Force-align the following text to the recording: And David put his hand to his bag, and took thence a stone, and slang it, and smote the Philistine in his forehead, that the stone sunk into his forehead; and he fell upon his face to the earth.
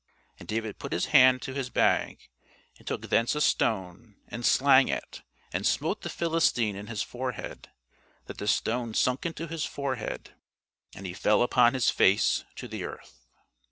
And 0.39 0.47
David 0.49 0.79
put 0.79 0.93
his 0.93 1.05
hand 1.13 1.43
to 1.43 1.53
his 1.53 1.69
bag, 1.69 2.27
and 2.79 2.87
took 2.87 3.03
thence 3.03 3.35
a 3.35 3.39
stone, 3.41 4.15
and 4.29 4.43
slang 4.43 4.87
it, 4.87 5.21
and 5.53 5.63
smote 5.63 6.01
the 6.01 6.09
Philistine 6.09 6.75
in 6.75 6.87
his 6.87 7.03
forehead, 7.03 7.69
that 8.25 8.39
the 8.39 8.47
stone 8.47 8.95
sunk 8.95 9.27
into 9.27 9.45
his 9.45 9.63
forehead; 9.63 10.31
and 10.95 11.05
he 11.05 11.13
fell 11.13 11.43
upon 11.43 11.75
his 11.75 11.91
face 11.91 12.43
to 12.55 12.67
the 12.67 12.83
earth. 12.83 13.27